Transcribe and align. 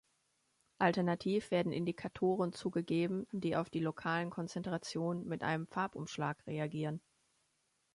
Alternativ 0.79 1.51
werden 1.51 1.71
Indikatoren 1.71 2.53
zugegeben, 2.53 3.27
die 3.31 3.55
auf 3.55 3.69
die 3.69 3.81
lokalen 3.81 4.31
Konzentrationen 4.31 5.27
mit 5.27 5.43
einem 5.43 5.67
Farbumschlag 5.67 6.39
reagieren. 6.47 7.01